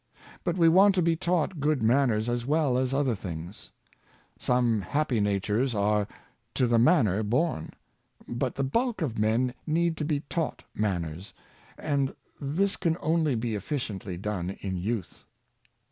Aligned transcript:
But 0.43 0.57
we 0.57 0.67
want 0.67 0.95
to 0.95 1.03
be 1.03 1.15
taught 1.15 1.59
good 1.59 1.83
manners 1.83 2.27
as 2.27 2.43
well 2.43 2.75
as 2.75 2.91
other 2.91 3.13
things. 3.13 3.69
Some 4.39 4.81
happy 4.81 5.19
natures 5.19 5.75
are" 5.75 6.07
to 6.55 6.65
the 6.65 6.79
manor 6.79 7.21
born." 7.21 7.69
But 8.27 8.55
the 8.55 8.63
bulk 8.63 9.03
of 9.03 9.19
men 9.19 9.53
need 9.67 9.97
to 9.97 10.03
be 10.03 10.21
taught 10.21 10.63
manners, 10.73 11.35
and 11.77 12.15
this 12.41 12.77
can 12.77 12.97
only 12.99 13.35
be 13.35 13.53
efficiently 13.53 14.17
done 14.17 14.57
in 14.61 14.75
youth. 14.75 15.23